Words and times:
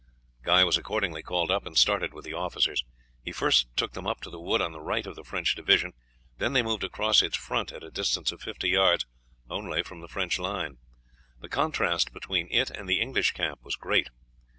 Guy 0.41 0.63
was 0.63 0.77
accordingly 0.79 1.21
called 1.21 1.51
up 1.51 1.63
and 1.67 1.77
started 1.77 2.11
with 2.11 2.25
the 2.25 2.33
officers. 2.33 2.83
He 3.23 3.31
first 3.31 3.67
took 3.77 3.93
them 3.93 4.07
up 4.07 4.19
to 4.21 4.31
the 4.31 4.39
wood 4.39 4.59
on 4.59 4.71
the 4.71 4.81
right 4.81 5.05
of 5.05 5.15
the 5.15 5.23
French 5.23 5.53
division, 5.53 5.93
then 6.39 6.53
they 6.53 6.63
moved 6.63 6.83
across 6.83 7.21
its 7.21 7.37
front 7.37 7.71
at 7.71 7.83
a 7.83 7.91
distance 7.91 8.31
of 8.31 8.41
fifty 8.41 8.69
yards 8.69 9.05
only 9.47 9.83
from 9.83 9.99
the 9.99 10.07
French 10.07 10.39
line. 10.39 10.79
The 11.39 11.49
contrast 11.49 12.13
between 12.13 12.47
it 12.49 12.71
and 12.71 12.89
the 12.89 12.99
English 12.99 13.33
camp 13.33 13.59
was 13.63 13.75
great. 13.75 14.09